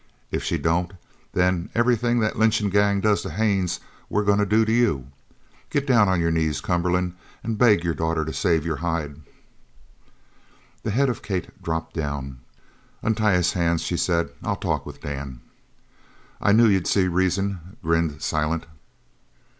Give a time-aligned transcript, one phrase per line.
[0.31, 0.93] If she don't
[1.33, 5.05] then everything the lynchin' gang does to Haines we're goin' to do to you.
[5.69, 9.17] Git down on your ol' knees, Cumberland, an' beg your daughter to save your hide!"
[10.81, 12.39] The head of Kate dropped down.
[13.03, 14.31] "Untie his hands," she said.
[14.43, 15.39] "I'll talk with Dan."
[16.41, 18.65] "I knew you'd see reason," grinned Silent.